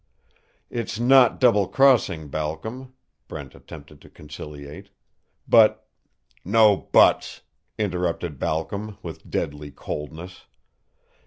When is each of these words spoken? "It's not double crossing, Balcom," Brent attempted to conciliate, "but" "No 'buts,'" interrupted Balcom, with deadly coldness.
"It's 0.71 0.99
not 0.99 1.39
double 1.39 1.67
crossing, 1.67 2.27
Balcom," 2.29 2.95
Brent 3.27 3.53
attempted 3.53 4.01
to 4.01 4.09
conciliate, 4.09 4.89
"but" 5.47 5.87
"No 6.43 6.75
'buts,'" 6.75 7.41
interrupted 7.77 8.39
Balcom, 8.39 8.97
with 9.03 9.29
deadly 9.29 9.69
coldness. 9.69 10.45